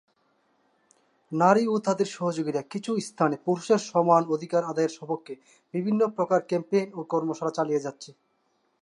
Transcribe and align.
নারী 1.31 1.63
ও 1.67 1.85
তাদের 1.87 2.07
সহযোগীরা 2.15 2.61
কিছু 2.73 2.91
স্থানে 3.01 3.35
পুরুষের 3.45 3.81
সমান 3.89 4.23
অধিকার 4.35 4.61
আদায়ের 4.63 4.95
স্বপক্ষে 4.97 5.33
বিভিন্ন 5.73 6.01
প্রকার 6.17 6.39
ক্যাম্পেইন 6.49 6.87
ও 6.93 7.01
কর্মশালা 7.11 7.53
চালিয়ে 7.57 7.83
যাচ্ছে। 7.85 8.09